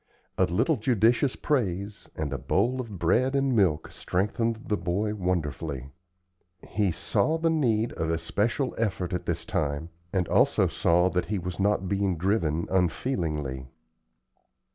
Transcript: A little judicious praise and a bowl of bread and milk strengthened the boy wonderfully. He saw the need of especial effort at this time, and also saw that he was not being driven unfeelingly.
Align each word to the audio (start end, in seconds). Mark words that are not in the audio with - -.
A 0.35 0.45
little 0.45 0.77
judicious 0.77 1.35
praise 1.35 2.09
and 2.15 2.33
a 2.33 2.39
bowl 2.39 2.81
of 2.81 2.97
bread 2.97 3.35
and 3.35 3.55
milk 3.55 3.91
strengthened 3.91 4.55
the 4.65 4.75
boy 4.75 5.13
wonderfully. 5.13 5.91
He 6.67 6.91
saw 6.91 7.37
the 7.37 7.51
need 7.51 7.93
of 7.93 8.09
especial 8.09 8.73
effort 8.79 9.13
at 9.13 9.27
this 9.27 9.45
time, 9.45 9.89
and 10.11 10.27
also 10.27 10.65
saw 10.67 11.11
that 11.11 11.27
he 11.27 11.37
was 11.37 11.59
not 11.59 11.87
being 11.87 12.17
driven 12.17 12.65
unfeelingly. 12.71 13.67